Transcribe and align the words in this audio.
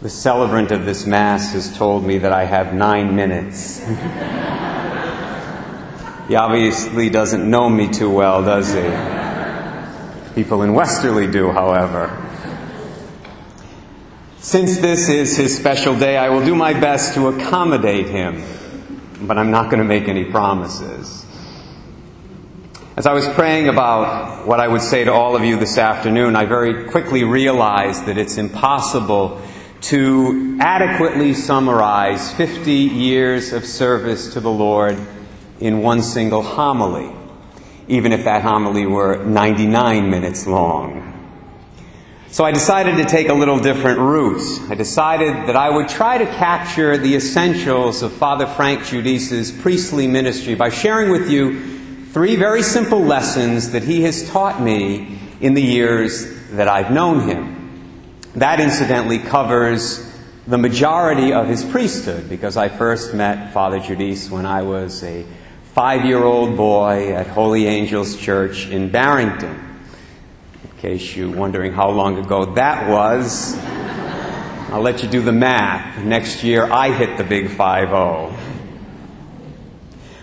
The 0.00 0.08
celebrant 0.08 0.70
of 0.70 0.84
this 0.84 1.06
Mass 1.06 1.54
has 1.54 1.76
told 1.76 2.04
me 2.04 2.18
that 2.18 2.30
I 2.32 2.44
have 2.44 2.72
nine 2.72 3.16
minutes. 3.16 3.78
he 6.28 6.36
obviously 6.36 7.10
doesn't 7.10 7.50
know 7.50 7.68
me 7.68 7.88
too 7.88 8.08
well, 8.08 8.44
does 8.44 8.72
he? 8.72 10.34
People 10.36 10.62
in 10.62 10.72
Westerly 10.72 11.28
do, 11.28 11.50
however. 11.50 12.16
Since 14.38 14.78
this 14.78 15.08
is 15.08 15.36
his 15.36 15.56
special 15.56 15.98
day, 15.98 16.16
I 16.16 16.28
will 16.28 16.44
do 16.44 16.54
my 16.54 16.74
best 16.74 17.14
to 17.14 17.26
accommodate 17.26 18.06
him, 18.06 18.44
but 19.22 19.36
I'm 19.36 19.50
not 19.50 19.64
going 19.68 19.82
to 19.82 19.84
make 19.84 20.06
any 20.06 20.26
promises. 20.26 21.26
As 22.96 23.04
I 23.04 23.14
was 23.14 23.28
praying 23.30 23.68
about 23.68 24.46
what 24.46 24.60
I 24.60 24.68
would 24.68 24.82
say 24.82 25.02
to 25.02 25.12
all 25.12 25.34
of 25.34 25.42
you 25.42 25.58
this 25.58 25.76
afternoon, 25.76 26.36
I 26.36 26.44
very 26.44 26.88
quickly 26.88 27.24
realized 27.24 28.06
that 28.06 28.16
it's 28.16 28.38
impossible 28.38 29.42
to 29.80 30.58
adequately 30.60 31.34
summarize 31.34 32.32
50 32.34 32.72
years 32.72 33.52
of 33.52 33.64
service 33.64 34.32
to 34.32 34.40
the 34.40 34.50
Lord 34.50 34.98
in 35.60 35.82
one 35.82 36.02
single 36.02 36.42
homily, 36.42 37.10
even 37.86 38.12
if 38.12 38.24
that 38.24 38.42
homily 38.42 38.86
were 38.86 39.24
99 39.24 40.10
minutes 40.10 40.46
long. 40.46 41.04
So 42.30 42.44
I 42.44 42.52
decided 42.52 42.96
to 42.98 43.04
take 43.04 43.30
a 43.30 43.34
little 43.34 43.58
different 43.58 43.98
route. 44.00 44.60
I 44.68 44.74
decided 44.74 45.34
that 45.48 45.56
I 45.56 45.70
would 45.70 45.88
try 45.88 46.18
to 46.18 46.26
capture 46.26 46.98
the 46.98 47.16
essentials 47.16 48.02
of 48.02 48.12
Father 48.12 48.46
Frank 48.46 48.84
Giudice's 48.84 49.50
priestly 49.50 50.06
ministry 50.06 50.54
by 50.54 50.68
sharing 50.68 51.10
with 51.10 51.30
you 51.30 52.04
three 52.06 52.36
very 52.36 52.62
simple 52.62 53.00
lessons 53.00 53.70
that 53.72 53.82
he 53.82 54.02
has 54.02 54.28
taught 54.28 54.60
me 54.60 55.18
in 55.40 55.54
the 55.54 55.62
years 55.62 56.50
that 56.50 56.68
I've 56.68 56.90
known 56.90 57.28
him. 57.28 57.57
That, 58.34 58.60
incidentally, 58.60 59.18
covers 59.18 60.04
the 60.46 60.58
majority 60.58 61.32
of 61.32 61.48
his 61.48 61.64
priesthood 61.64 62.28
because 62.28 62.56
I 62.56 62.68
first 62.68 63.14
met 63.14 63.52
Father 63.52 63.80
Giudice 63.80 64.30
when 64.30 64.46
I 64.46 64.62
was 64.62 65.02
a 65.02 65.24
five 65.72 66.04
year 66.04 66.22
old 66.22 66.56
boy 66.56 67.14
at 67.14 67.26
Holy 67.26 67.66
Angels 67.66 68.16
Church 68.16 68.68
in 68.68 68.90
Barrington. 68.90 69.80
In 70.62 70.70
case 70.78 71.16
you're 71.16 71.34
wondering 71.34 71.72
how 71.72 71.90
long 71.90 72.18
ago 72.18 72.54
that 72.54 72.88
was, 72.88 73.56
I'll 74.70 74.82
let 74.82 75.02
you 75.02 75.08
do 75.08 75.22
the 75.22 75.32
math. 75.32 76.02
Next 76.04 76.44
year, 76.44 76.70
I 76.70 76.92
hit 76.92 77.16
the 77.16 77.24
big 77.24 77.50
5 77.50 77.88
0. 77.88 78.36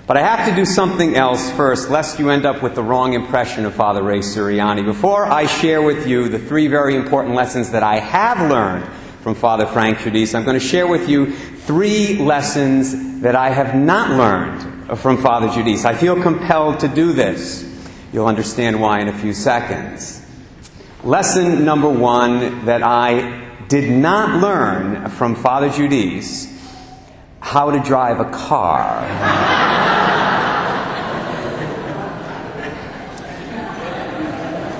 But 0.07 0.17
I 0.17 0.21
have 0.21 0.47
to 0.47 0.55
do 0.55 0.65
something 0.65 1.15
else 1.15 1.49
first, 1.53 1.89
lest 1.89 2.19
you 2.19 2.29
end 2.29 2.45
up 2.45 2.61
with 2.61 2.75
the 2.75 2.83
wrong 2.83 3.13
impression 3.13 3.65
of 3.65 3.73
Father 3.73 4.03
Ray 4.03 4.19
Suriani. 4.19 4.85
Before 4.85 5.25
I 5.25 5.47
share 5.47 5.81
with 5.81 6.05
you 6.05 6.29
the 6.29 6.37
three 6.37 6.67
very 6.67 6.95
important 6.95 7.33
lessons 7.33 7.71
that 7.71 7.81
I 7.81 7.97
have 7.97 8.47
learned 8.47 8.85
from 9.23 9.33
Father 9.33 9.65
Frank 9.65 9.97
Giudice, 9.97 10.35
I'm 10.35 10.43
going 10.43 10.59
to 10.59 10.63
share 10.63 10.85
with 10.85 11.09
you 11.09 11.33
three 11.33 12.19
lessons 12.19 13.21
that 13.21 13.35
I 13.35 13.49
have 13.49 13.73
not 13.73 14.11
learned 14.11 14.99
from 14.99 15.17
Father 15.17 15.47
Giudice. 15.47 15.85
I 15.85 15.95
feel 15.95 16.21
compelled 16.21 16.81
to 16.81 16.87
do 16.87 17.11
this. 17.11 17.63
You'll 18.13 18.27
understand 18.27 18.79
why 18.79 18.99
in 18.99 19.07
a 19.07 19.17
few 19.17 19.33
seconds. 19.33 20.23
Lesson 21.03 21.65
number 21.65 21.89
one 21.89 22.65
that 22.65 22.83
I 22.83 23.49
did 23.69 23.89
not 23.89 24.39
learn 24.39 25.09
from 25.09 25.33
Father 25.33 25.69
Giudice 25.69 26.51
how 27.39 27.71
to 27.71 27.79
drive 27.79 28.19
a 28.19 28.29
car. 28.29 29.81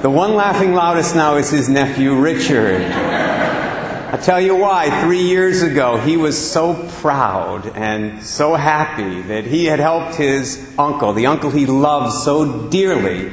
The 0.06 0.12
one 0.12 0.36
laughing 0.36 0.76
loudest 0.76 1.16
now 1.16 1.38
is 1.38 1.50
his 1.50 1.68
nephew 1.68 2.14
Richard. 2.14 2.80
I 2.84 4.20
tell 4.22 4.40
you 4.40 4.56
why. 4.56 5.02
Three 5.02 5.24
years 5.24 5.64
ago, 5.64 5.98
he 5.98 6.16
was 6.16 6.38
so 6.38 6.76
proud 7.02 7.66
and 7.76 8.24
so 8.24 8.54
happy 8.54 9.24
that 9.24 9.46
he 9.46 9.66
had 9.66 9.80
helped 9.80 10.14
his 10.14 10.72
uncle, 10.78 11.14
the 11.14 11.26
uncle 11.26 11.50
he 11.50 11.66
loved 11.66 12.14
so 12.14 12.70
dearly, 12.70 13.32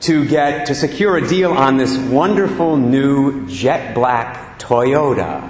to 0.00 0.26
get 0.26 0.68
to 0.68 0.74
secure 0.74 1.18
a 1.18 1.28
deal 1.28 1.52
on 1.52 1.76
this 1.76 1.98
wonderful 1.98 2.78
new 2.78 3.46
jet 3.46 3.94
black 3.94 4.58
Toyota. 4.58 5.46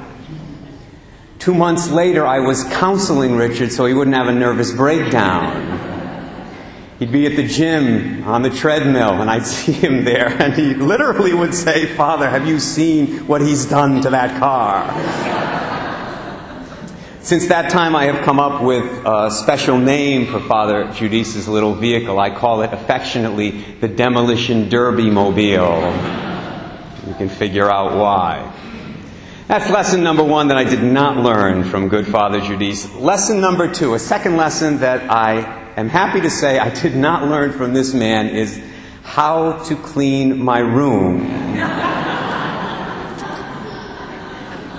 Two 1.39 1.55
months 1.55 1.89
later, 1.89 2.27
I 2.27 2.41
was 2.41 2.65
counseling 2.65 3.37
Richard 3.37 3.71
so 3.71 3.87
he 3.87 3.95
wouldn't 3.95 4.17
have 4.17 4.27
a 4.27 4.35
nervous 4.35 4.73
breakdown. 4.73 5.78
He'd 6.99 7.13
be 7.13 7.27
at 7.27 7.37
the 7.37 7.47
gym 7.47 8.25
on 8.25 8.43
the 8.43 8.51
treadmill, 8.51 9.21
and 9.21 9.31
I'd 9.31 9.47
see 9.47 9.73
him 9.73 10.05
there, 10.05 10.29
and 10.43 10.55
he 10.55 10.75
literally 10.75 11.33
would 11.33 11.55
say, 11.55 11.87
Father, 11.87 12.29
have 12.29 12.47
you 12.47 12.59
seen 12.59 13.27
what 13.27 13.41
he's 13.41 13.67
done 13.67 14.01
to 14.03 14.11
that 14.11 14.41
car? 14.41 14.85
Since 17.21 17.49
that 17.49 17.71
time, 17.71 17.95
I 17.95 18.07
have 18.07 18.25
come 18.25 18.41
up 18.41 18.63
with 18.63 18.85
a 19.05 19.31
special 19.31 19.79
name 19.79 20.27
for 20.27 20.41
Father 20.41 20.87
Giudice's 20.87 21.47
little 21.47 21.75
vehicle. 21.75 22.19
I 22.19 22.31
call 22.31 22.63
it 22.63 22.73
affectionately 22.73 23.51
the 23.81 23.89
Demolition 23.89 24.69
Derby 24.69 25.11
Mobile. 25.11 25.93
You 27.07 27.15
can 27.15 27.29
figure 27.29 27.71
out 27.71 27.97
why. 27.97 28.55
That's 29.47 29.71
lesson 29.71 30.03
number 30.03 30.25
one 30.25 30.49
that 30.49 30.57
I 30.57 30.65
did 30.65 30.83
not 30.83 31.19
learn 31.19 31.65
from 31.65 31.89
good 31.89 32.07
Father 32.07 32.41
Giudice. 32.41 32.99
Lesson 33.01 33.41
number 33.41 33.73
two, 33.73 33.95
a 33.95 33.99
second 33.99 34.37
lesson 34.37 34.79
that 34.79 35.11
I 35.11 35.58
am 35.81 35.89
happy 35.89 36.21
to 36.21 36.31
say 36.31 36.59
I 36.59 36.71
did 36.71 36.97
not 36.97 37.29
learn 37.29 37.53
from 37.53 37.73
this 37.73 37.95
man 37.95 38.29
is 38.29 38.61
how 39.03 39.63
to 39.65 39.77
clean 39.77 40.43
my 40.43 40.59
room. 40.59 41.27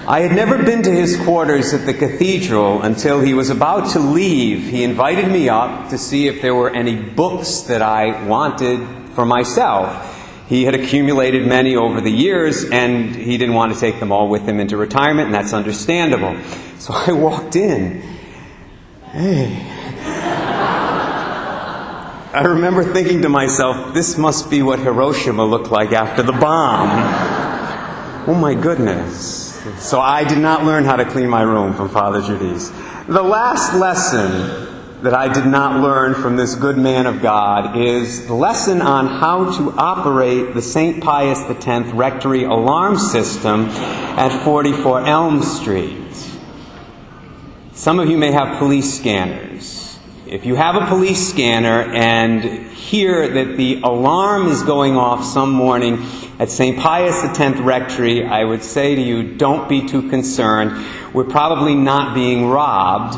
I 0.07 0.21
had 0.21 0.35
never 0.35 0.63
been 0.63 0.81
to 0.83 0.91
his 0.91 1.17
quarters 1.21 1.71
at 1.71 1.85
the 1.85 1.93
cathedral 1.93 2.81
until 2.81 3.21
he 3.21 3.35
was 3.35 3.51
about 3.51 3.91
to 3.91 3.99
leave. 3.99 4.63
He 4.69 4.83
invited 4.83 5.31
me 5.31 5.49
up 5.49 5.89
to 5.91 5.99
see 5.99 6.27
if 6.27 6.41
there 6.41 6.55
were 6.55 6.71
any 6.71 6.95
books 6.95 7.61
that 7.61 7.83
I 7.83 8.25
wanted 8.25 8.79
for 9.13 9.25
myself. 9.25 10.15
He 10.49 10.63
had 10.65 10.73
accumulated 10.73 11.45
many 11.45 11.75
over 11.75 12.01
the 12.01 12.09
years, 12.09 12.65
and 12.71 13.15
he 13.15 13.37
didn't 13.37 13.53
want 13.53 13.71
to 13.71 13.79
take 13.79 13.99
them 13.99 14.11
all 14.11 14.27
with 14.29 14.47
him 14.47 14.59
into 14.59 14.77
retirement, 14.77 15.27
and 15.27 15.35
that's 15.35 15.53
understandable. 15.53 16.35
So 16.79 16.91
I 16.93 17.11
walked 17.11 17.55
in. 17.55 18.01
Hey, 19.11 19.78
I 22.31 22.43
remember 22.43 22.83
thinking 22.83 23.23
to 23.23 23.29
myself, 23.29 23.91
this 23.95 24.15
must 24.15 24.51
be 24.51 24.61
what 24.61 24.77
Hiroshima 24.77 25.43
looked 25.43 25.71
like 25.71 25.93
after 25.93 26.21
the 26.21 26.31
bomb. 26.31 26.89
Oh 28.29 28.35
my 28.35 28.53
goodness. 28.53 29.59
So 29.79 29.99
I 29.99 30.25
did 30.25 30.37
not 30.37 30.63
learn 30.63 30.85
how 30.85 30.95
to 30.95 31.05
clean 31.05 31.27
my 31.27 31.41
room 31.41 31.73
from 31.73 31.89
Father 31.89 32.21
Giudice. 32.21 32.69
The 33.07 33.23
last 33.23 33.73
lesson 33.73 35.01
that 35.01 35.15
I 35.15 35.33
did 35.33 35.47
not 35.47 35.81
learn 35.81 36.13
from 36.13 36.35
this 36.35 36.53
good 36.53 36.77
man 36.77 37.07
of 37.07 37.19
God 37.19 37.75
is 37.75 38.27
the 38.27 38.35
lesson 38.35 38.79
on 38.79 39.07
how 39.07 39.51
to 39.57 39.71
operate 39.71 40.53
the 40.53 40.61
St. 40.61 41.01
Pius 41.01 41.39
X 41.49 41.87
Rectory 41.93 42.43
alarm 42.43 42.99
system 42.99 43.65
at 43.69 44.43
44 44.43 45.07
Elm 45.07 45.41
Street. 45.41 46.13
Some 47.73 47.99
of 47.99 48.07
you 48.07 48.19
may 48.19 48.31
have 48.31 48.59
police 48.59 48.99
scanners. 48.99 49.48
If 50.29 50.45
you 50.45 50.53
have 50.53 50.75
a 50.75 50.85
police 50.85 51.27
scanner 51.27 51.81
and 51.91 52.43
hear 52.69 53.27
that 53.27 53.57
the 53.57 53.81
alarm 53.81 54.45
is 54.45 54.61
going 54.61 54.95
off 54.95 55.23
some 55.25 55.51
morning 55.51 56.05
at 56.37 56.51
St. 56.51 56.77
Pius 56.77 57.23
X 57.23 57.59
Rectory, 57.59 58.23
I 58.23 58.43
would 58.43 58.61
say 58.61 58.93
to 58.93 59.01
you, 59.01 59.37
don't 59.37 59.67
be 59.67 59.87
too 59.87 60.07
concerned. 60.07 60.85
We're 61.15 61.23
probably 61.23 61.73
not 61.73 62.13
being 62.13 62.47
robbed. 62.47 63.17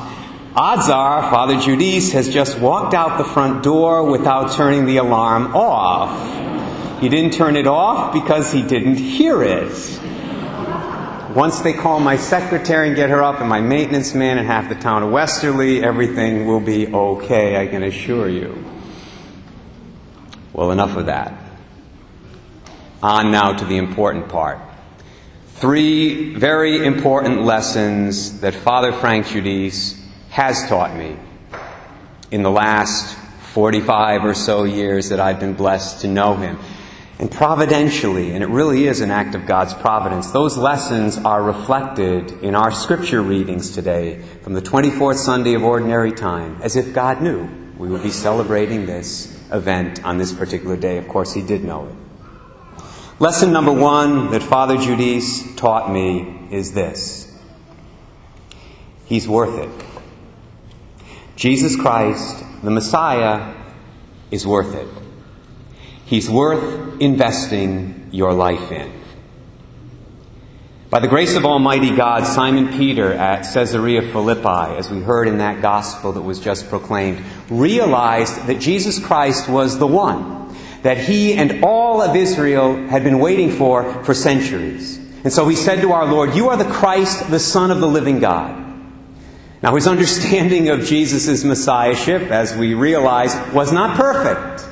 Odds 0.55 0.89
are 0.89 1.29
Father 1.29 1.55
Giudice 1.55 2.13
has 2.13 2.33
just 2.33 2.57
walked 2.59 2.93
out 2.93 3.17
the 3.17 3.25
front 3.25 3.61
door 3.61 4.09
without 4.09 4.53
turning 4.53 4.85
the 4.85 4.95
alarm 4.95 5.53
off. 5.53 7.01
He 7.01 7.09
didn't 7.09 7.33
turn 7.33 7.57
it 7.57 7.67
off 7.67 8.13
because 8.13 8.53
he 8.53 8.61
didn't 8.61 8.95
hear 8.95 9.43
it. 9.43 9.73
Once 11.35 11.61
they 11.61 11.71
call 11.71 11.99
my 11.99 12.17
secretary 12.17 12.87
and 12.87 12.95
get 12.95 13.09
her 13.09 13.23
up, 13.23 13.39
and 13.39 13.47
my 13.47 13.61
maintenance 13.61 14.13
man 14.13 14.37
and 14.37 14.45
half 14.45 14.67
the 14.67 14.75
town 14.75 15.01
of 15.01 15.11
Westerly, 15.11 15.83
everything 15.83 16.45
will 16.45 16.59
be 16.59 16.87
okay, 16.93 17.61
I 17.61 17.67
can 17.67 17.83
assure 17.83 18.27
you. 18.27 18.65
Well, 20.51 20.71
enough 20.71 20.97
of 20.97 21.05
that. 21.05 21.33
On 23.01 23.31
now 23.31 23.53
to 23.53 23.65
the 23.65 23.77
important 23.77 24.27
part. 24.27 24.59
Three 25.55 26.35
very 26.35 26.85
important 26.85 27.43
lessons 27.43 28.41
that 28.41 28.53
Father 28.53 28.91
Frank 28.91 29.27
Giudice 29.27 29.97
has 30.31 30.67
taught 30.67 30.95
me 30.95 31.17
in 32.31 32.43
the 32.43 32.51
last 32.51 33.17
45 33.53 34.25
or 34.25 34.33
so 34.33 34.63
years 34.63 35.09
that 35.09 35.19
I've 35.19 35.39
been 35.39 35.53
blessed 35.53 36.01
to 36.01 36.07
know 36.07 36.35
him. 36.35 36.57
And 37.21 37.29
providentially, 37.29 38.33
and 38.33 38.43
it 38.43 38.47
really 38.47 38.87
is 38.87 38.99
an 38.99 39.11
act 39.11 39.35
of 39.35 39.45
God's 39.45 39.75
providence, 39.75 40.31
those 40.31 40.57
lessons 40.57 41.19
are 41.19 41.43
reflected 41.43 42.31
in 42.41 42.55
our 42.55 42.71
scripture 42.71 43.21
readings 43.21 43.69
today 43.69 44.23
from 44.41 44.53
the 44.53 44.61
24th 44.61 45.17
Sunday 45.17 45.53
of 45.53 45.63
Ordinary 45.63 46.11
Time, 46.11 46.59
as 46.63 46.75
if 46.75 46.95
God 46.95 47.21
knew 47.21 47.47
we 47.77 47.89
would 47.89 48.01
be 48.01 48.09
celebrating 48.09 48.87
this 48.87 49.39
event 49.51 50.03
on 50.03 50.17
this 50.17 50.33
particular 50.33 50.75
day. 50.75 50.97
Of 50.97 51.07
course, 51.07 51.31
He 51.31 51.43
did 51.43 51.63
know 51.63 51.85
it. 51.85 52.83
Lesson 53.19 53.53
number 53.53 53.71
one 53.71 54.31
that 54.31 54.41
Father 54.41 54.77
Giudice 54.77 55.55
taught 55.55 55.91
me 55.91 56.47
is 56.49 56.73
this 56.73 57.31
He's 59.05 59.27
worth 59.27 59.59
it. 59.59 59.85
Jesus 61.35 61.75
Christ, 61.75 62.43
the 62.63 62.71
Messiah, 62.71 63.53
is 64.31 64.47
worth 64.47 64.73
it. 64.73 65.00
He's 66.11 66.29
worth 66.29 66.99
investing 66.99 68.09
your 68.11 68.33
life 68.33 68.69
in. 68.69 68.91
By 70.89 70.99
the 70.99 71.07
grace 71.07 71.37
of 71.37 71.45
Almighty 71.45 71.95
God, 71.95 72.27
Simon 72.27 72.77
Peter 72.77 73.13
at 73.13 73.43
Caesarea 73.53 74.01
Philippi, 74.01 74.75
as 74.75 74.91
we 74.91 74.99
heard 74.99 75.29
in 75.29 75.37
that 75.37 75.61
gospel 75.61 76.11
that 76.11 76.21
was 76.21 76.41
just 76.41 76.67
proclaimed, 76.67 77.23
realized 77.49 78.45
that 78.47 78.59
Jesus 78.59 78.99
Christ 78.99 79.47
was 79.47 79.79
the 79.79 79.87
one 79.87 80.53
that 80.81 80.97
he 80.97 81.33
and 81.33 81.63
all 81.63 82.01
of 82.01 82.13
Israel 82.13 82.75
had 82.89 83.05
been 83.05 83.19
waiting 83.19 83.49
for 83.49 84.03
for 84.03 84.13
centuries. 84.13 84.97
And 85.23 85.31
so 85.31 85.47
he 85.47 85.55
said 85.55 85.79
to 85.79 85.93
our 85.93 86.05
Lord, 86.05 86.35
You 86.35 86.49
are 86.49 86.57
the 86.57 86.69
Christ, 86.69 87.31
the 87.31 87.39
Son 87.39 87.71
of 87.71 87.79
the 87.79 87.87
living 87.87 88.19
God. 88.19 88.57
Now, 89.63 89.75
his 89.75 89.87
understanding 89.95 90.67
of 90.67 90.83
Jesus' 90.83 91.45
messiahship, 91.45 92.23
as 92.23 92.53
we 92.53 92.73
realize, 92.73 93.33
was 93.53 93.71
not 93.71 93.95
perfect. 93.95 94.67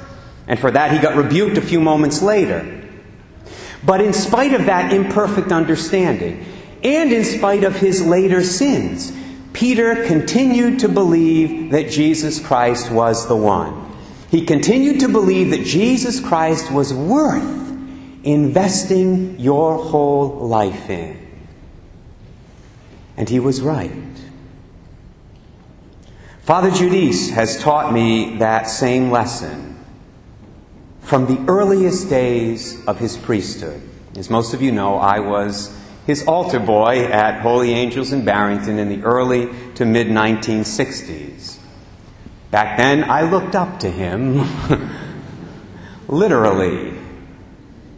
And 0.50 0.60
for 0.60 0.72
that, 0.72 0.92
he 0.92 0.98
got 0.98 1.16
rebuked 1.16 1.60
a 1.60 1.62
few 1.62 1.80
moments 1.80 2.24
later. 2.24 2.84
But 3.86 4.02
in 4.02 4.14
spite 4.14 4.54
of 4.54 4.66
that 4.66 4.92
imperfect 4.92 5.52
understanding, 5.52 6.44
and 6.84 7.14
in 7.14 7.24
spite 7.24 7.64
of 7.64 7.76
his 7.76 8.06
later 8.06 8.44
sins, 8.44 9.14
Peter 9.54 10.06
continued 10.08 10.80
to 10.80 10.90
believe 10.90 11.72
that 11.72 11.92
Jesus 11.92 12.44
Christ 12.44 12.92
was 12.92 13.28
the 13.28 13.36
one. 13.36 13.96
He 14.32 14.44
continued 14.44 15.00
to 15.02 15.08
believe 15.08 15.52
that 15.52 15.66
Jesus 15.66 16.20
Christ 16.20 16.72
was 16.72 16.94
worth 16.94 17.58
investing 18.24 19.40
your 19.40 19.78
whole 19.78 20.48
life 20.48 20.90
in. 20.90 21.28
And 23.18 23.30
he 23.30 23.40
was 23.40 23.62
right. 23.62 23.92
Father 26.42 26.72
Giudice 26.72 27.30
has 27.30 27.62
taught 27.62 27.94
me 27.94 28.38
that 28.38 28.64
same 28.64 29.12
lesson 29.12 29.69
from 31.10 31.26
the 31.26 31.52
earliest 31.52 32.08
days 32.08 32.86
of 32.86 33.00
his 33.00 33.18
priesthood. 33.18 33.82
As 34.16 34.30
most 34.30 34.54
of 34.54 34.62
you 34.62 34.72
know, 34.72 34.98
I 34.98 35.20
was 35.20 35.76
his 36.06 36.28
altar 36.28 36.60
boy 36.60 37.06
at 37.06 37.42
Holy 37.42 37.72
Angels 37.72 38.12
in 38.12 38.24
Barrington 38.24 38.78
in 38.78 38.90
the 38.90 39.02
early 39.04 39.50
to 39.74 39.86
mid 39.86 40.06
1960s. 40.06 41.58
Back 42.52 42.78
then, 42.78 43.10
I 43.10 43.24
looked 43.24 43.56
up 43.56 43.80
to 43.80 43.90
him, 43.90 44.48
literally, 46.08 46.94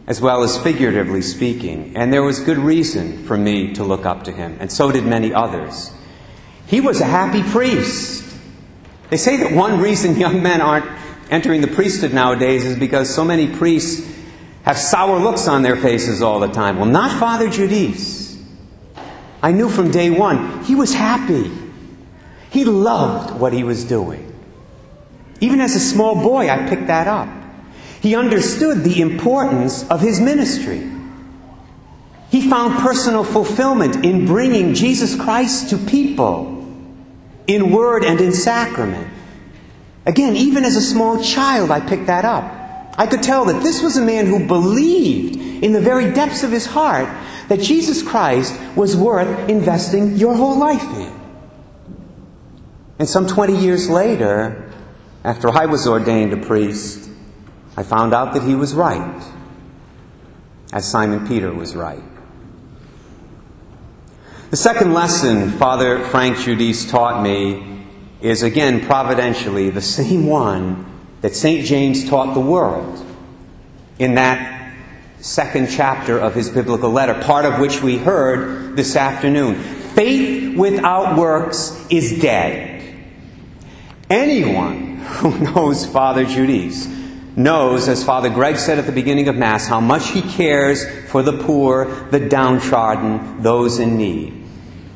as 0.06 0.22
well 0.22 0.42
as 0.42 0.56
figuratively 0.56 1.20
speaking, 1.20 1.94
and 1.94 2.10
there 2.10 2.22
was 2.22 2.40
good 2.40 2.56
reason 2.56 3.24
for 3.26 3.36
me 3.36 3.74
to 3.74 3.84
look 3.84 4.06
up 4.06 4.24
to 4.24 4.32
him, 4.32 4.56
and 4.58 4.72
so 4.72 4.90
did 4.90 5.04
many 5.04 5.34
others. 5.34 5.92
He 6.66 6.80
was 6.80 7.02
a 7.02 7.06
happy 7.06 7.42
priest. 7.42 8.24
They 9.10 9.18
say 9.18 9.36
that 9.36 9.52
one 9.52 9.82
reason 9.82 10.16
young 10.16 10.42
men 10.42 10.62
aren't 10.62 11.01
entering 11.32 11.62
the 11.62 11.66
priesthood 11.66 12.12
nowadays 12.12 12.64
is 12.66 12.78
because 12.78 13.12
so 13.12 13.24
many 13.24 13.48
priests 13.48 14.06
have 14.64 14.76
sour 14.76 15.18
looks 15.18 15.48
on 15.48 15.62
their 15.62 15.76
faces 15.76 16.22
all 16.22 16.38
the 16.38 16.48
time. 16.48 16.76
Well, 16.76 16.86
not 16.86 17.18
Father 17.18 17.48
Giudice. 17.48 18.38
I 19.42 19.50
knew 19.50 19.68
from 19.68 19.90
day 19.90 20.10
one 20.10 20.62
he 20.62 20.74
was 20.74 20.94
happy. 20.94 21.50
He 22.50 22.64
loved 22.64 23.40
what 23.40 23.52
he 23.54 23.64
was 23.64 23.84
doing. 23.84 24.28
Even 25.40 25.60
as 25.60 25.74
a 25.74 25.80
small 25.80 26.14
boy, 26.14 26.48
I 26.48 26.68
picked 26.68 26.86
that 26.86 27.08
up. 27.08 27.28
He 28.00 28.14
understood 28.14 28.84
the 28.84 29.00
importance 29.00 29.88
of 29.88 30.00
his 30.00 30.20
ministry. 30.20 30.88
He 32.30 32.48
found 32.48 32.78
personal 32.80 33.24
fulfillment 33.24 34.04
in 34.04 34.26
bringing 34.26 34.74
Jesus 34.74 35.16
Christ 35.16 35.70
to 35.70 35.78
people 35.78 36.66
in 37.46 37.72
word 37.72 38.04
and 38.04 38.20
in 38.20 38.32
sacrament. 38.32 39.11
Again, 40.04 40.36
even 40.36 40.64
as 40.64 40.76
a 40.76 40.80
small 40.80 41.22
child, 41.22 41.70
I 41.70 41.80
picked 41.80 42.06
that 42.06 42.24
up. 42.24 42.44
I 42.98 43.06
could 43.06 43.22
tell 43.22 43.44
that 43.46 43.62
this 43.62 43.82
was 43.82 43.96
a 43.96 44.02
man 44.02 44.26
who 44.26 44.46
believed 44.46 45.36
in 45.64 45.72
the 45.72 45.80
very 45.80 46.12
depths 46.12 46.42
of 46.42 46.50
his 46.50 46.66
heart 46.66 47.08
that 47.48 47.60
Jesus 47.60 48.02
Christ 48.02 48.58
was 48.76 48.96
worth 48.96 49.48
investing 49.48 50.16
your 50.16 50.34
whole 50.34 50.58
life 50.58 50.82
in. 50.82 51.20
And 52.98 53.08
some 53.08 53.26
20 53.26 53.56
years 53.56 53.88
later, 53.88 54.70
after 55.24 55.48
I 55.48 55.66
was 55.66 55.86
ordained 55.86 56.32
a 56.32 56.36
priest, 56.36 57.08
I 57.76 57.82
found 57.82 58.12
out 58.12 58.34
that 58.34 58.42
he 58.42 58.54
was 58.54 58.74
right, 58.74 59.22
as 60.72 60.88
Simon 60.90 61.26
Peter 61.26 61.52
was 61.52 61.74
right. 61.74 62.02
The 64.50 64.56
second 64.56 64.92
lesson 64.92 65.50
Father 65.52 66.04
Frank 66.06 66.36
Giudice 66.36 66.90
taught 66.90 67.22
me 67.22 67.71
is 68.22 68.42
again 68.42 68.80
providentially 68.80 69.68
the 69.68 69.82
same 69.82 70.26
one 70.26 70.86
that 71.20 71.34
St. 71.34 71.66
James 71.66 72.08
taught 72.08 72.34
the 72.34 72.40
world 72.40 73.04
in 73.98 74.14
that 74.14 74.74
second 75.20 75.68
chapter 75.68 76.18
of 76.18 76.34
his 76.34 76.48
biblical 76.48 76.90
letter, 76.90 77.14
part 77.14 77.44
of 77.44 77.60
which 77.60 77.82
we 77.82 77.98
heard 77.98 78.76
this 78.76 78.96
afternoon. 78.96 79.56
Faith 79.94 80.56
without 80.56 81.18
works 81.18 81.84
is 81.90 82.20
dead. 82.20 82.82
Anyone 84.08 84.96
who 84.98 85.38
knows 85.54 85.86
Father 85.86 86.24
Giudice 86.24 86.88
knows, 87.36 87.88
as 87.88 88.04
Father 88.04 88.28
Greg 88.28 88.56
said 88.56 88.78
at 88.78 88.86
the 88.86 88.92
beginning 88.92 89.28
of 89.28 89.36
Mass, 89.36 89.66
how 89.66 89.80
much 89.80 90.10
he 90.10 90.22
cares 90.22 90.84
for 91.08 91.22
the 91.22 91.38
poor, 91.38 91.86
the 92.10 92.20
downtrodden, 92.20 93.42
those 93.42 93.78
in 93.78 93.96
need. 93.96 94.44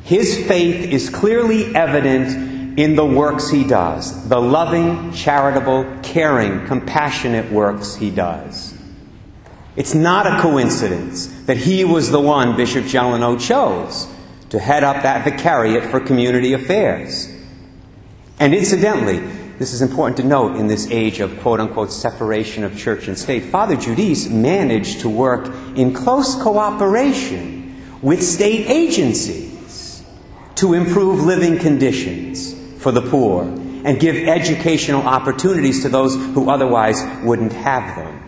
His 0.03 0.45
faith 0.45 0.91
is 0.91 1.09
clearly 1.09 1.75
evident 1.75 2.46
in 2.77 2.95
the 2.95 3.05
works 3.05 3.49
he 3.49 3.63
does, 3.63 4.29
the 4.29 4.39
loving, 4.39 5.11
charitable, 5.11 5.83
caring, 6.03 6.65
compassionate 6.67 7.51
works 7.51 7.95
he 7.95 8.11
does. 8.11 8.75
It's 9.75 9.95
not 9.95 10.27
a 10.27 10.41
coincidence 10.41 11.25
that 11.45 11.57
he 11.57 11.83
was 11.83 12.11
the 12.11 12.21
one 12.21 12.55
Bishop 12.55 12.85
Gelineau 12.85 13.37
chose 13.37 14.07
to 14.49 14.59
head 14.59 14.83
up 14.83 15.01
that 15.03 15.25
vicariate 15.25 15.85
for 15.85 15.99
community 15.99 16.53
affairs. 16.53 17.27
And 18.39 18.53
incidentally, 18.53 19.19
this 19.57 19.73
is 19.73 19.81
important 19.81 20.17
to 20.17 20.23
note 20.23 20.55
in 20.55 20.67
this 20.67 20.89
age 20.91 21.19
of 21.19 21.39
quote 21.39 21.59
unquote 21.59 21.91
separation 21.91 22.63
of 22.63 22.77
church 22.77 23.07
and 23.07 23.17
state. 23.17 23.45
Father 23.45 23.75
Giudice 23.75 24.29
managed 24.29 24.99
to 25.01 25.09
work 25.09 25.47
in 25.75 25.93
close 25.93 26.35
cooperation 26.35 27.75
with 28.03 28.21
state 28.21 28.69
agencies 28.69 30.03
to 30.55 30.75
improve 30.75 31.23
living 31.23 31.57
conditions 31.57 32.56
for 32.87 32.93
the 32.93 33.01
poor 33.01 33.43
and 33.43 33.99
give 33.99 34.15
educational 34.15 35.01
opportunities 35.01 35.81
to 35.81 35.89
those 35.89 36.15
who 36.15 36.49
otherwise 36.49 37.03
wouldn't 37.21 37.51
have 37.51 37.97
them. 37.97 38.23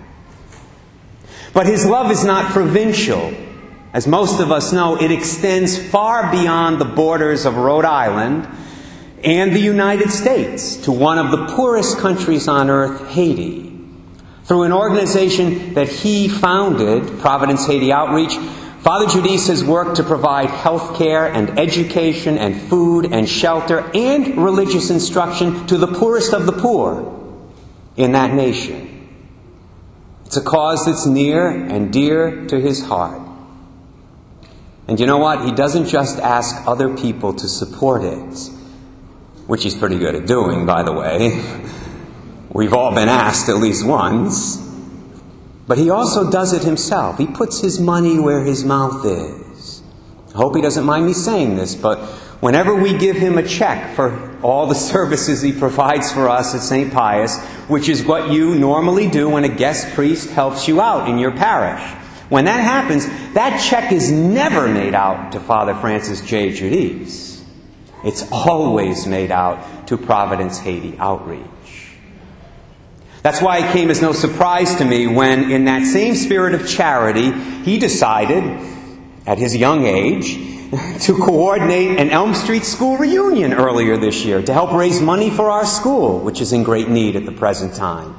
But 1.54 1.66
his 1.66 1.86
love 1.86 2.12
is 2.12 2.25
not 2.25 2.51
provincial. 2.51 3.34
As 3.94 4.06
most 4.06 4.42
of 4.42 4.51
us 4.51 4.74
know, 4.74 4.98
it 5.01 5.12
extends 5.12 5.82
far 5.82 6.30
beyond 6.30 6.82
the 6.82 6.84
borders 6.84 7.46
of 7.46 7.56
Rhode 7.56 7.86
Island 7.86 8.50
and 9.24 9.56
the 9.56 9.62
United 9.62 10.12
States 10.12 10.75
to 10.84 10.92
one 10.92 11.18
of 11.18 11.32
the 11.32 11.46
poorest 11.56 12.00
countries 12.00 12.50
on 12.50 12.70
earth, 12.70 13.08
Haiti. 13.12 13.80
Through 14.44 14.63
an 14.63 14.74
organization 14.74 15.74
that 15.75 15.88
he 15.88 16.28
founded, 16.28 17.22
Providence 17.22 17.66
Haiti 17.66 17.94
Outreach, 17.94 18.36
Father 18.89 19.05
Giudice 19.05 19.50
has 19.50 19.63
worked 19.63 19.98
to 19.98 20.03
provide 20.03 20.50
health 20.50 20.98
care 20.98 21.27
and 21.27 21.60
education 21.60 22.39
and 22.39 22.60
food 22.60 23.13
and 23.13 23.29
shelter 23.29 23.88
and 23.93 24.43
religious 24.43 24.89
instruction 24.89 25.67
to 25.67 25.77
the 25.77 25.86
poorest 25.86 26.34
of 26.34 26.48
the 26.48 26.51
poor 26.51 27.38
in 27.98 28.13
that 28.13 28.34
nation. 28.34 29.08
It's 30.25 30.38
a 30.38 30.41
cause 30.41 30.88
that's 30.88 31.05
near 31.05 31.51
and 31.51 31.93
dear 31.93 32.48
to 32.48 32.60
his 32.60 32.84
heart. 32.84 33.22
And 34.88 35.00
you 35.00 35.05
know 35.05 35.19
what? 35.19 35.46
He 35.46 35.51
doesn't 35.51 35.88
just 35.88 36.17
ask 36.17 36.55
other 36.65 36.98
people 36.98 37.36
to 37.36 37.48
support 37.48 38.03
it, 38.03 38.50
which 39.46 39.62
he's 39.62 39.75
pretty 39.75 40.00
good 40.00 40.15
at 40.15 40.25
doing, 40.25 40.65
by 40.65 40.81
the 40.81 40.93
way. 40.93 41.46
We've 42.51 42.74
all 42.74 42.96
been 42.96 43.08
asked 43.08 43.50
at 43.50 43.58
least 43.58 43.86
once. 43.86 44.67
But 45.70 45.78
he 45.78 45.92
also 45.92 46.32
does 46.32 46.52
it 46.52 46.64
himself. 46.64 47.20
He 47.20 47.28
puts 47.28 47.62
his 47.62 47.80
money 47.80 48.18
where 48.18 48.44
his 48.44 48.66
mouth 48.66 49.06
is. 49.06 49.84
I 50.34 50.38
hope 50.38 50.56
he 50.56 50.64
doesn't 50.64 50.84
mind 50.84 51.06
me 51.06 51.14
saying 51.14 51.58
this, 51.58 51.76
but 51.76 52.00
whenever 52.42 52.74
we 52.74 52.98
give 52.98 53.16
him 53.16 53.38
a 53.38 53.48
check 53.48 53.96
for 53.96 54.36
all 54.42 54.66
the 54.66 54.74
services 54.94 55.44
he 55.44 55.52
provides 55.52 56.12
for 56.12 56.28
us 56.28 56.56
at 56.56 56.62
St. 56.62 56.92
Pius, 56.92 57.38
which 57.68 57.88
is 57.88 58.04
what 58.04 58.32
you 58.32 58.56
normally 58.56 59.08
do 59.08 59.30
when 59.30 59.44
a 59.44 59.48
guest 59.48 59.94
priest 59.94 60.32
helps 60.32 60.68
you 60.68 60.82
out 60.82 61.08
in 61.08 61.20
your 61.20 61.34
parish, 61.34 61.84
when 62.30 62.46
that 62.46 62.62
happens, 62.62 63.06
that 63.36 63.64
check 63.64 63.92
is 63.92 64.12
never 64.12 64.68
made 64.68 64.96
out 64.96 65.34
to 65.34 65.40
Father 65.40 65.76
Francis 65.76 66.22
J. 66.22 66.52
Giudice. 66.52 67.44
It's 68.04 68.28
always 68.32 69.06
made 69.06 69.30
out 69.30 69.86
to 69.90 70.00
Providence 70.00 70.58
Haiti 70.58 70.98
Outreach. 70.98 71.46
That's 73.22 73.42
why 73.42 73.58
it 73.60 73.74
came 73.74 73.90
as 73.90 74.02
no 74.02 74.14
surprise 74.14 74.76
to 74.76 74.86
me 74.86 75.08
when, 75.08 75.52
in 75.52 75.66
that 75.66 75.86
same 75.86 76.16
spirit 76.16 76.54
of 76.54 76.68
charity, 76.68 77.32
he 77.64 77.78
decided, 77.78 78.44
at 79.26 79.38
his 79.38 79.56
young 79.56 79.86
age, 79.86 80.36
to 81.02 81.18
coordinate 81.18 82.00
an 82.00 82.12
Elm 82.12 82.34
Street 82.34 82.64
school 82.64 82.98
reunion 82.98 83.54
earlier 83.54 83.98
this 83.98 84.24
year 84.24 84.42
to 84.42 84.54
help 84.54 84.72
raise 84.72 85.02
money 85.02 85.30
for 85.30 85.50
our 85.50 85.66
school, 85.66 86.20
which 86.20 86.40
is 86.40 86.54
in 86.54 86.64
great 86.64 86.88
need 86.88 87.16
at 87.16 87.26
the 87.26 87.32
present 87.32 87.76
time. 87.76 88.16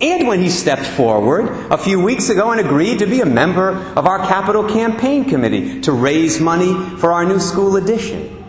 And 0.00 0.26
when 0.26 0.42
he 0.42 0.50
stepped 0.50 0.86
forward 0.86 1.48
a 1.70 1.78
few 1.78 2.00
weeks 2.00 2.28
ago 2.28 2.50
and 2.50 2.60
agreed 2.60 2.98
to 2.98 3.06
be 3.06 3.20
a 3.20 3.26
member 3.26 3.70
of 3.70 4.06
our 4.06 4.18
capital 4.26 4.68
campaign 4.68 5.24
committee 5.24 5.80
to 5.82 5.92
raise 5.92 6.40
money 6.40 6.74
for 6.98 7.12
our 7.12 7.24
new 7.24 7.40
school 7.40 7.76
addition. 7.76 8.44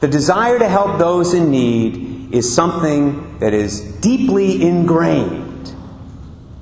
The 0.00 0.08
desire 0.08 0.58
to 0.58 0.68
help 0.68 0.98
those 0.98 1.34
in 1.34 1.50
need 1.52 2.11
is 2.32 2.52
something 2.54 3.38
that 3.38 3.52
is 3.52 3.80
deeply 4.00 4.62
ingrained 4.62 5.74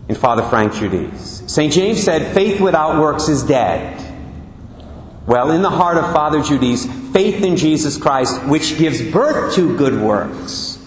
in 0.08 0.16
Father 0.16 0.42
Frank 0.42 0.72
Giudice. 0.72 1.48
St. 1.48 1.72
James 1.72 2.02
said, 2.02 2.34
faith 2.34 2.60
without 2.60 3.00
works 3.00 3.28
is 3.28 3.44
dead. 3.44 3.96
Well, 5.26 5.52
in 5.52 5.62
the 5.62 5.70
heart 5.70 5.96
of 5.96 6.12
Father 6.12 6.40
Giudice, 6.40 7.12
faith 7.12 7.44
in 7.44 7.56
Jesus 7.56 7.96
Christ, 7.96 8.44
which 8.46 8.76
gives 8.78 9.00
birth 9.00 9.54
to 9.54 9.76
good 9.76 10.00
works, 10.00 10.84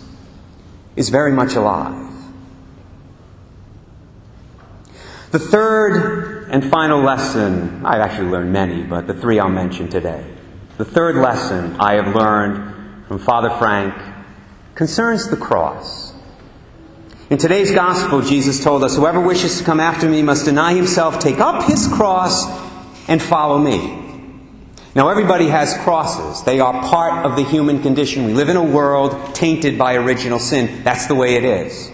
is 0.97 1.07
very 1.07 1.31
much 1.31 1.53
alive. 1.53 2.11
The 5.31 5.39
third 5.39 6.49
and 6.51 6.69
final 6.69 7.01
lesson, 7.01 7.85
I've 7.85 8.01
actually 8.01 8.27
learned 8.27 8.51
many, 8.51 8.83
but 8.83 9.07
the 9.07 9.13
three 9.13 9.39
I'll 9.39 9.49
mention 9.49 9.87
today. 9.87 10.23
The 10.77 10.85
third 10.85 11.15
lesson 11.15 11.77
I 11.79 11.93
have 11.93 12.13
learned 12.13 13.07
from 13.07 13.19
Father 13.19 13.49
Frank 13.57 13.93
concerns 14.75 15.29
the 15.29 15.37
cross. 15.37 16.13
In 17.29 17.37
today's 17.37 17.71
gospel, 17.71 18.21
Jesus 18.21 18.63
told 18.63 18.83
us, 18.83 18.95
Whoever 18.95 19.19
wishes 19.19 19.57
to 19.57 19.63
come 19.63 19.79
after 19.79 20.09
me 20.09 20.21
must 20.21 20.45
deny 20.45 20.73
himself, 20.73 21.19
take 21.19 21.39
up 21.39 21.63
his 21.63 21.87
cross, 21.87 22.45
and 23.07 23.21
follow 23.21 23.57
me. 23.57 24.01
Now, 24.95 25.09
everybody 25.09 25.47
has 25.47 25.75
crosses. 25.79 26.43
They 26.43 26.59
are 26.59 26.73
part 26.83 27.25
of 27.25 27.35
the 27.35 27.43
human 27.43 27.81
condition. 27.81 28.25
We 28.25 28.33
live 28.33 28.49
in 28.49 28.57
a 28.57 28.63
world 28.63 29.33
tainted 29.33 29.77
by 29.77 29.95
original 29.95 30.37
sin. 30.37 30.83
That's 30.83 31.07
the 31.07 31.15
way 31.15 31.35
it 31.35 31.43
is. 31.43 31.91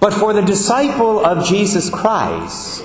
But 0.00 0.14
for 0.14 0.32
the 0.32 0.40
disciple 0.40 1.24
of 1.24 1.46
Jesus 1.46 1.90
Christ, 1.90 2.82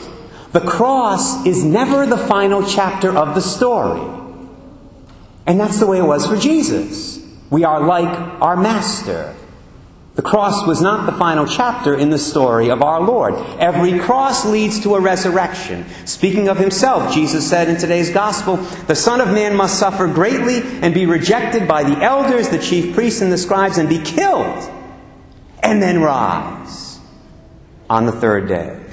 the 0.51 0.59
cross 0.59 1.45
is 1.45 1.63
never 1.63 2.05
the 2.05 2.17
final 2.17 2.65
chapter 2.65 3.15
of 3.15 3.35
the 3.35 3.41
story. 3.41 4.01
And 5.45 5.59
that's 5.59 5.79
the 5.79 5.87
way 5.87 5.99
it 5.99 6.03
was 6.03 6.27
for 6.27 6.35
Jesus. 6.35 7.25
We 7.49 7.63
are 7.63 7.81
like 7.81 8.17
our 8.41 8.57
Master. 8.57 9.35
The 10.15 10.23
cross 10.23 10.65
was 10.65 10.81
not 10.81 11.05
the 11.05 11.15
final 11.17 11.45
chapter 11.45 11.93
in 11.93 12.09
the 12.09 12.17
story 12.17 12.71
of 12.71 12.81
our 12.81 12.99
Lord. 12.99 13.35
Every 13.59 13.99
cross 13.99 14.45
leads 14.47 14.79
to 14.79 14.95
a 14.95 14.99
resurrection. 14.99 15.85
Speaking 16.05 16.49
of 16.49 16.57
himself, 16.57 17.13
Jesus 17.13 17.47
said 17.47 17.69
in 17.69 17.77
today's 17.77 18.09
gospel, 18.09 18.57
The 18.87 18.95
Son 18.95 19.21
of 19.21 19.27
Man 19.27 19.55
must 19.55 19.77
suffer 19.77 20.07
greatly 20.07 20.61
and 20.81 20.91
be 20.91 21.05
rejected 21.05 21.67
by 21.67 21.83
the 21.83 22.01
elders, 22.01 22.49
the 22.49 22.57
chief 22.57 22.95
priests, 22.95 23.21
and 23.21 23.31
the 23.31 23.37
scribes, 23.37 23.77
and 23.77 23.87
be 23.87 23.99
killed, 23.99 24.71
and 25.61 25.83
then 25.83 26.01
rise 26.01 26.99
on 27.87 28.07
the 28.07 28.11
third 28.11 28.47
day. 28.47 28.86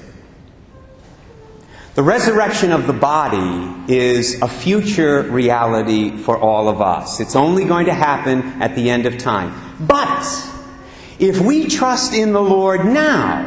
The 1.94 2.02
resurrection 2.02 2.72
of 2.72 2.88
the 2.88 2.92
body 2.92 3.92
is 3.92 4.42
a 4.42 4.48
future 4.48 5.22
reality 5.22 6.16
for 6.16 6.36
all 6.36 6.68
of 6.68 6.80
us. 6.80 7.20
It's 7.20 7.36
only 7.36 7.66
going 7.66 7.86
to 7.86 7.94
happen 7.94 8.60
at 8.60 8.74
the 8.74 8.90
end 8.90 9.06
of 9.06 9.16
time. 9.16 9.54
But 9.78 10.26
if 11.20 11.40
we 11.40 11.68
trust 11.68 12.12
in 12.12 12.32
the 12.32 12.42
Lord 12.42 12.84
now 12.84 13.44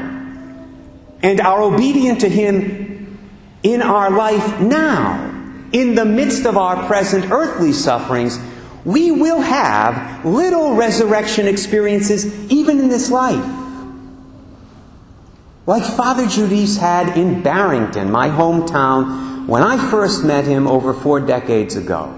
and 1.22 1.42
are 1.42 1.62
obedient 1.62 2.22
to 2.22 2.30
Him 2.30 3.20
in 3.63 3.82
our 3.82 4.10
life 4.10 4.62
now, 4.62 5.25
in 5.74 5.96
the 5.96 6.06
midst 6.06 6.46
of 6.46 6.56
our 6.56 6.88
present 6.88 7.30
earthly 7.30 7.74
sufferings, 7.74 8.39
we 8.86 9.12
will 9.12 9.42
have 9.42 10.24
little 10.25 10.75
resurrection 10.75 11.50
experiences 11.50 12.50
even 12.50 12.80
in 12.80 12.88
this 12.88 13.12
life 13.12 13.56
like 15.67 15.83
Father 15.83 16.24
Giudice 16.24 16.77
had 16.77 17.17
in 17.17 17.43
Barrington, 17.43 18.09
my 18.09 18.29
hometown, 18.29 19.47
when 19.47 19.62
I 19.62 19.91
first 19.91 20.24
met 20.24 20.45
him 20.45 20.65
over 20.65 20.93
four 20.93 21.19
decades 21.19 21.75
ago. 21.75 22.17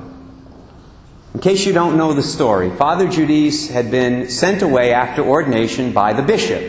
In 1.34 1.39
case 1.39 1.65
you 1.65 1.74
don't 1.74 1.98
know 1.98 2.13
the 2.13 2.22
story, 2.22 2.70
Father 2.70 3.08
Giudice 3.08 3.72
had 3.72 3.89
been 3.89 4.29
sent 4.29 4.62
away 4.62 4.94
after 4.94 5.24
ordination 5.24 5.91
by 5.94 6.13
the 6.13 6.22
bishop 6.22 6.62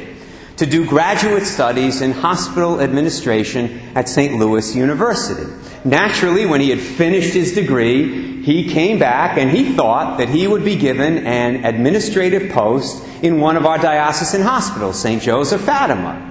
to 0.56 0.64
do 0.64 0.86
graduate 0.86 1.44
studies 1.44 2.00
in 2.00 2.12
hospital 2.12 2.80
administration 2.80 3.78
at 3.94 4.08
St. 4.08 4.38
Louis 4.38 4.74
University. 4.74 5.52
Naturally, 5.84 6.46
when 6.46 6.62
he 6.62 6.70
had 6.70 6.80
finished 6.80 7.34
his 7.34 7.52
degree, 7.52 8.42
he 8.42 8.70
came 8.70 8.98
back 8.98 9.36
and 9.36 9.50
he 9.50 9.74
thought 9.74 10.16
that 10.16 10.30
he 10.30 10.46
would 10.46 10.64
be 10.64 10.76
given 10.76 11.26
an 11.26 11.62
administrative 11.62 12.50
post 12.50 13.06
in 13.22 13.38
one 13.38 13.58
of 13.58 13.66
our 13.66 13.76
diocesan 13.76 14.40
hospitals, 14.40 14.98
St. 14.98 15.20
Joseph 15.20 15.60
Fatima. 15.60 16.29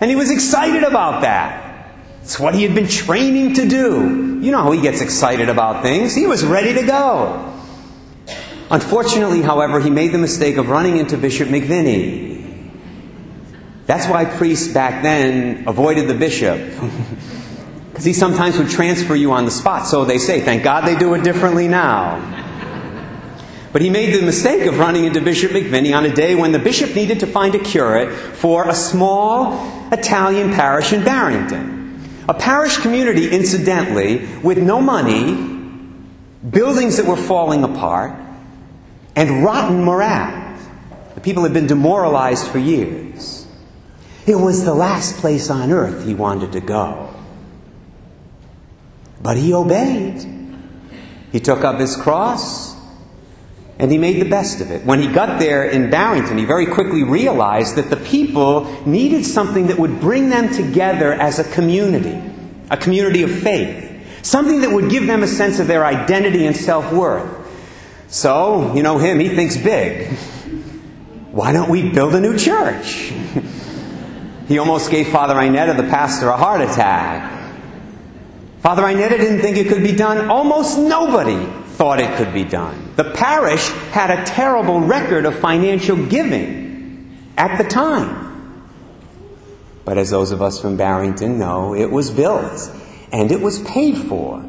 And 0.00 0.10
he 0.10 0.16
was 0.16 0.30
excited 0.30 0.82
about 0.82 1.22
that. 1.22 1.92
It's 2.22 2.38
what 2.40 2.54
he 2.54 2.62
had 2.62 2.74
been 2.74 2.88
training 2.88 3.54
to 3.54 3.68
do. 3.68 4.40
You 4.42 4.50
know 4.50 4.62
how 4.62 4.72
he 4.72 4.80
gets 4.80 5.00
excited 5.00 5.48
about 5.48 5.82
things. 5.82 6.14
He 6.14 6.26
was 6.26 6.44
ready 6.44 6.74
to 6.74 6.86
go. 6.86 7.52
Unfortunately, 8.70 9.42
however, 9.42 9.80
he 9.80 9.90
made 9.90 10.12
the 10.12 10.18
mistake 10.18 10.56
of 10.56 10.68
running 10.68 10.98
into 10.98 11.16
Bishop 11.16 11.48
McVinney. 11.48 12.34
That's 13.86 14.08
why 14.08 14.24
priests 14.24 14.72
back 14.74 15.02
then 15.02 15.68
avoided 15.68 16.08
the 16.08 16.14
bishop. 16.14 16.60
Because 17.96 18.04
he 18.04 18.12
sometimes 18.12 18.58
would 18.58 18.68
transfer 18.68 19.14
you 19.14 19.32
on 19.32 19.46
the 19.46 19.50
spot, 19.50 19.86
so 19.86 20.04
they 20.04 20.18
say. 20.18 20.42
Thank 20.42 20.62
God 20.62 20.86
they 20.86 20.98
do 20.98 21.14
it 21.14 21.24
differently 21.24 21.66
now. 21.66 22.45
But 23.76 23.82
he 23.82 23.90
made 23.90 24.14
the 24.14 24.22
mistake 24.22 24.64
of 24.64 24.78
running 24.78 25.04
into 25.04 25.20
Bishop 25.20 25.52
McVinney 25.52 25.94
on 25.94 26.06
a 26.06 26.10
day 26.10 26.34
when 26.34 26.50
the 26.50 26.58
bishop 26.58 26.94
needed 26.94 27.20
to 27.20 27.26
find 27.26 27.54
a 27.54 27.58
curate 27.58 28.10
for 28.10 28.66
a 28.66 28.74
small 28.74 29.70
Italian 29.92 30.54
parish 30.54 30.94
in 30.94 31.04
Barrington. 31.04 32.00
A 32.26 32.32
parish 32.32 32.78
community, 32.78 33.30
incidentally, 33.30 34.24
with 34.42 34.56
no 34.56 34.80
money, 34.80 35.34
buildings 36.48 36.96
that 36.96 37.04
were 37.04 37.18
falling 37.18 37.64
apart, 37.64 38.18
and 39.14 39.44
rotten 39.44 39.84
morale. 39.84 40.58
The 41.14 41.20
people 41.20 41.42
had 41.42 41.52
been 41.52 41.66
demoralized 41.66 42.48
for 42.48 42.58
years. 42.58 43.46
It 44.26 44.36
was 44.36 44.64
the 44.64 44.72
last 44.72 45.18
place 45.18 45.50
on 45.50 45.70
earth 45.70 46.06
he 46.06 46.14
wanted 46.14 46.52
to 46.52 46.60
go. 46.62 47.14
But 49.20 49.36
he 49.36 49.52
obeyed. 49.52 50.26
He 51.30 51.40
took 51.40 51.62
up 51.62 51.78
his 51.78 51.94
cross 51.94 52.75
and 53.78 53.92
he 53.92 53.98
made 53.98 54.20
the 54.20 54.28
best 54.28 54.60
of 54.60 54.70
it. 54.70 54.84
When 54.84 55.00
he 55.00 55.06
got 55.06 55.38
there 55.38 55.64
in 55.66 55.90
Barrington, 55.90 56.38
he 56.38 56.44
very 56.44 56.66
quickly 56.66 57.02
realized 57.02 57.76
that 57.76 57.90
the 57.90 57.96
people 57.96 58.64
needed 58.86 59.24
something 59.24 59.66
that 59.66 59.78
would 59.78 60.00
bring 60.00 60.30
them 60.30 60.52
together 60.52 61.12
as 61.12 61.38
a 61.38 61.44
community, 61.44 62.18
a 62.70 62.76
community 62.76 63.22
of 63.22 63.30
faith, 63.30 64.24
something 64.24 64.62
that 64.62 64.70
would 64.70 64.90
give 64.90 65.06
them 65.06 65.22
a 65.22 65.26
sense 65.26 65.58
of 65.58 65.66
their 65.66 65.84
identity 65.84 66.46
and 66.46 66.56
self 66.56 66.90
worth. 66.90 67.44
So, 68.08 68.74
you 68.74 68.82
know 68.82 68.98
him, 68.98 69.18
he 69.18 69.28
thinks 69.28 69.56
big. 69.56 70.16
Why 71.32 71.52
don't 71.52 71.68
we 71.68 71.90
build 71.90 72.14
a 72.14 72.20
new 72.20 72.38
church? 72.38 73.12
he 74.48 74.58
almost 74.58 74.90
gave 74.90 75.08
Father 75.08 75.34
Inetta, 75.34 75.76
the 75.76 75.82
pastor, 75.82 76.28
a 76.28 76.36
heart 76.36 76.62
attack. 76.62 77.34
Father 78.60 78.84
Inetta 78.84 79.18
didn't 79.18 79.40
think 79.40 79.58
it 79.58 79.68
could 79.68 79.82
be 79.82 79.92
done. 79.92 80.30
Almost 80.30 80.78
nobody 80.78 81.44
thought 81.74 82.00
it 82.00 82.16
could 82.16 82.32
be 82.32 82.44
done. 82.44 82.85
The 82.96 83.04
parish 83.04 83.68
had 83.92 84.10
a 84.10 84.24
terrible 84.24 84.80
record 84.80 85.26
of 85.26 85.38
financial 85.38 86.06
giving 86.06 87.14
at 87.36 87.58
the 87.58 87.64
time. 87.64 88.24
But 89.84 89.98
as 89.98 90.08
those 90.08 90.32
of 90.32 90.40
us 90.40 90.58
from 90.58 90.78
Barrington 90.78 91.38
know, 91.38 91.74
it 91.74 91.90
was 91.90 92.10
built 92.10 92.72
and 93.12 93.30
it 93.30 93.40
was 93.40 93.58
paid 93.60 93.98
for 93.98 94.42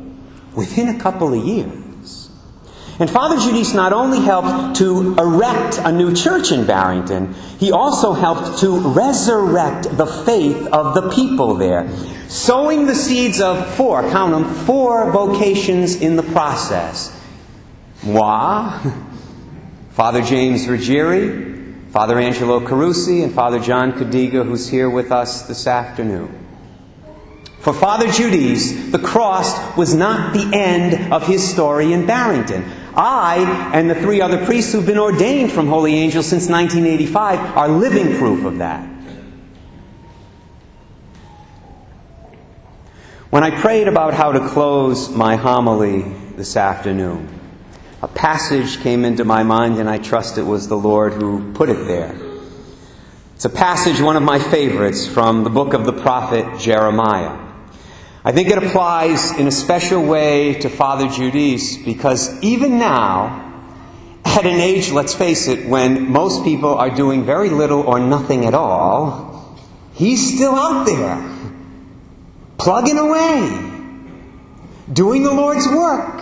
within 0.55 0.87
a 0.87 0.97
couple 0.97 1.33
of 1.33 1.45
years. 1.45 2.29
And 2.99 3.09
Father 3.09 3.35
Giudice 3.35 3.75
not 3.75 3.91
only 3.91 4.21
helped 4.21 4.77
to 4.77 5.13
erect 5.17 5.77
a 5.79 5.91
new 5.91 6.15
church 6.15 6.51
in 6.53 6.65
Barrington, 6.65 7.33
he 7.59 7.71
also 7.73 8.13
helped 8.13 8.59
to 8.61 8.79
resurrect 8.79 9.95
the 9.97 10.07
faith 10.07 10.67
of 10.67 10.95
the 10.95 11.09
people 11.11 11.53
there, 11.55 11.87
sowing 12.29 12.87
the 12.87 12.95
seeds 12.95 13.41
of 13.41 13.75
four, 13.75 14.01
count 14.09 14.31
them, 14.31 14.45
four 14.65 15.11
vocations 15.11 15.97
in 15.97 16.15
the 16.15 16.23
process 16.23 17.16
moi, 18.03 18.79
Father 19.91 20.21
James 20.21 20.65
Ruggieri, 20.67 21.89
Father 21.91 22.19
Angelo 22.19 22.59
Carusi, 22.59 23.23
and 23.23 23.33
Father 23.33 23.59
John 23.59 23.93
Cadiga, 23.93 24.45
who's 24.45 24.69
here 24.69 24.89
with 24.89 25.11
us 25.11 25.47
this 25.47 25.67
afternoon. 25.67 26.45
For 27.59 27.73
Father 27.73 28.07
Giudice, 28.07 28.91
the 28.91 28.99
cross 28.99 29.75
was 29.75 29.93
not 29.93 30.33
the 30.33 30.55
end 30.55 31.11
of 31.11 31.25
his 31.27 31.47
story 31.47 31.91
in 31.91 32.05
Barrington. 32.05 32.63
I 32.95 33.71
and 33.73 33.89
the 33.89 33.95
three 33.95 34.21
other 34.21 34.45
priests 34.45 34.71
who've 34.71 34.85
been 34.85 34.97
ordained 34.97 35.51
from 35.51 35.67
Holy 35.67 35.95
Angel 35.95 36.23
since 36.23 36.47
1985 36.47 37.57
are 37.57 37.67
living 37.67 38.17
proof 38.17 38.45
of 38.45 38.59
that. 38.59 38.87
When 43.29 43.43
I 43.43 43.59
prayed 43.59 43.87
about 43.87 44.13
how 44.13 44.31
to 44.31 44.47
close 44.47 45.09
my 45.09 45.35
homily 45.35 46.03
this 46.37 46.55
afternoon, 46.55 47.36
a 48.01 48.07
passage 48.07 48.79
came 48.81 49.03
into 49.03 49.25
my 49.25 49.43
mind, 49.43 49.79
and 49.79 49.89
I 49.89 49.97
trust 49.97 50.37
it 50.37 50.43
was 50.43 50.67
the 50.67 50.77
Lord 50.77 51.13
who 51.13 51.53
put 51.53 51.69
it 51.69 51.87
there. 51.87 52.15
It's 53.33 53.45
a 53.45 53.49
passage, 53.49 53.99
one 53.99 54.15
of 54.15 54.23
my 54.23 54.39
favorites, 54.39 55.07
from 55.07 55.43
the 55.43 55.49
book 55.49 55.73
of 55.73 55.85
the 55.85 55.93
prophet 55.93 56.59
Jeremiah. 56.59 57.45
I 58.23 58.31
think 58.31 58.49
it 58.49 58.57
applies 58.57 59.31
in 59.39 59.47
a 59.47 59.51
special 59.51 60.03
way 60.03 60.55
to 60.55 60.69
Father 60.69 61.05
Giudice 61.05 61.83
because 61.85 62.39
even 62.43 62.77
now, 62.77 63.63
at 64.25 64.45
an 64.45 64.59
age, 64.59 64.91
let's 64.91 65.15
face 65.15 65.47
it, 65.47 65.67
when 65.67 66.11
most 66.11 66.43
people 66.43 66.75
are 66.75 66.89
doing 66.89 67.25
very 67.25 67.49
little 67.49 67.81
or 67.81 67.99
nothing 67.99 68.45
at 68.45 68.53
all, 68.53 69.57
he's 69.93 70.35
still 70.35 70.53
out 70.53 70.85
there, 70.85 71.35
plugging 72.57 72.97
away, 72.97 73.47
doing 74.91 75.23
the 75.23 75.33
Lord's 75.33 75.67
work. 75.67 76.16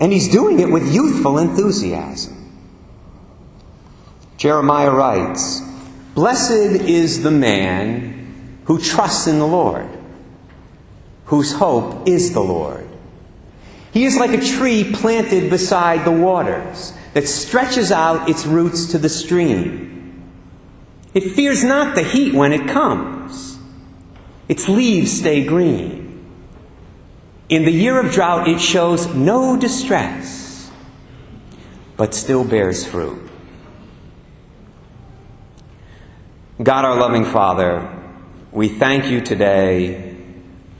And 0.00 0.12
he's 0.12 0.28
doing 0.28 0.60
it 0.60 0.70
with 0.70 0.92
youthful 0.92 1.38
enthusiasm. 1.38 2.36
Jeremiah 4.38 4.90
writes 4.90 5.60
Blessed 6.14 6.82
is 6.82 7.22
the 7.22 7.30
man 7.30 8.62
who 8.64 8.80
trusts 8.80 9.26
in 9.26 9.38
the 9.38 9.46
Lord, 9.46 9.88
whose 11.26 11.52
hope 11.52 12.08
is 12.08 12.32
the 12.32 12.40
Lord. 12.40 12.86
He 13.92 14.04
is 14.04 14.16
like 14.16 14.30
a 14.30 14.40
tree 14.40 14.90
planted 14.92 15.50
beside 15.50 16.04
the 16.04 16.12
waters 16.12 16.94
that 17.12 17.28
stretches 17.28 17.92
out 17.92 18.28
its 18.28 18.46
roots 18.46 18.86
to 18.92 18.98
the 18.98 19.08
stream. 19.08 20.30
It 21.12 21.32
fears 21.32 21.64
not 21.64 21.94
the 21.94 22.04
heat 22.04 22.32
when 22.32 22.52
it 22.52 22.68
comes, 22.68 23.58
its 24.48 24.68
leaves 24.68 25.12
stay 25.12 25.44
green. 25.44 26.09
In 27.50 27.64
the 27.64 27.72
year 27.72 27.98
of 27.98 28.12
drought, 28.12 28.46
it 28.46 28.60
shows 28.60 29.12
no 29.12 29.56
distress, 29.56 30.70
but 31.96 32.14
still 32.14 32.44
bears 32.44 32.86
fruit. 32.86 33.28
God, 36.62 36.84
our 36.84 36.96
loving 36.96 37.24
Father, 37.24 37.92
we 38.52 38.68
thank 38.68 39.06
you 39.06 39.20
today 39.20 40.16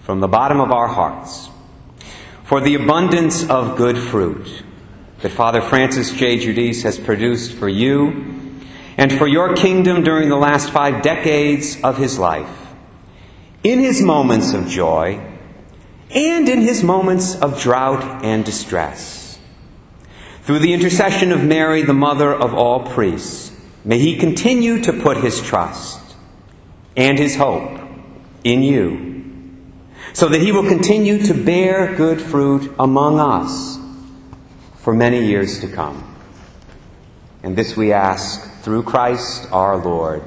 from 0.04 0.20
the 0.20 0.28
bottom 0.28 0.60
of 0.60 0.70
our 0.70 0.86
hearts 0.86 1.48
for 2.44 2.60
the 2.60 2.76
abundance 2.76 3.48
of 3.50 3.76
good 3.76 3.98
fruit 3.98 4.62
that 5.22 5.30
Father 5.30 5.60
Francis 5.60 6.12
J. 6.12 6.38
Giudice 6.38 6.84
has 6.84 7.00
produced 7.00 7.52
for 7.52 7.68
you 7.68 8.62
and 8.96 9.12
for 9.12 9.26
your 9.26 9.56
kingdom 9.56 10.04
during 10.04 10.28
the 10.28 10.36
last 10.36 10.70
five 10.70 11.02
decades 11.02 11.80
of 11.82 11.98
his 11.98 12.16
life. 12.16 12.68
In 13.64 13.80
his 13.80 14.00
moments 14.00 14.52
of 14.52 14.68
joy, 14.68 15.29
and 16.12 16.48
in 16.48 16.60
his 16.62 16.82
moments 16.82 17.36
of 17.40 17.60
drought 17.60 18.24
and 18.24 18.44
distress. 18.44 19.38
Through 20.42 20.60
the 20.60 20.72
intercession 20.72 21.30
of 21.30 21.44
Mary, 21.44 21.82
the 21.82 21.94
mother 21.94 22.34
of 22.34 22.54
all 22.54 22.86
priests, 22.86 23.52
may 23.84 23.98
he 23.98 24.16
continue 24.16 24.82
to 24.82 24.92
put 24.92 25.18
his 25.18 25.40
trust 25.40 26.00
and 26.96 27.18
his 27.18 27.36
hope 27.36 27.80
in 28.42 28.62
you, 28.62 29.54
so 30.12 30.28
that 30.28 30.40
he 30.40 30.50
will 30.50 30.66
continue 30.66 31.24
to 31.26 31.34
bear 31.34 31.94
good 31.94 32.20
fruit 32.20 32.74
among 32.78 33.20
us 33.20 33.78
for 34.76 34.92
many 34.92 35.24
years 35.24 35.60
to 35.60 35.68
come. 35.68 36.06
And 37.42 37.56
this 37.56 37.76
we 37.76 37.92
ask 37.92 38.62
through 38.62 38.82
Christ 38.82 39.46
our 39.52 39.76
Lord. 39.76 40.22